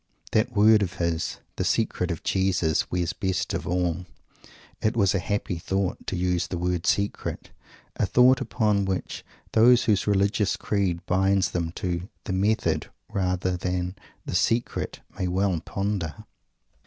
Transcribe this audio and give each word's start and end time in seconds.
That 0.31 0.51
word 0.53 0.81
of 0.81 0.93
his, 0.93 1.37
"the 1.57 1.63
Secret 1.63 2.09
of 2.09 2.23
Jesus," 2.23 2.89
wears 2.89 3.13
best 3.13 3.53
of 3.53 3.67
all. 3.67 4.07
It 4.81 4.97
was 4.97 5.13
a 5.13 5.19
happy 5.19 5.59
thought 5.59 6.07
to 6.07 6.15
use 6.15 6.47
the 6.47 6.57
word 6.57 6.87
"secret" 6.87 7.51
a 7.97 8.07
thought 8.07 8.41
upon 8.41 8.85
which 8.85 9.23
those 9.51 9.83
whose 9.83 10.07
religious 10.07 10.57
creed 10.57 11.05
binds 11.05 11.51
them 11.51 11.71
to 11.73 12.09
"the 12.23 12.33
method" 12.33 12.89
rather 13.09 13.55
than 13.55 13.95
"the 14.25 14.33
secret," 14.33 15.01
may 15.19 15.27
well 15.27 15.59
ponder! 15.59 16.25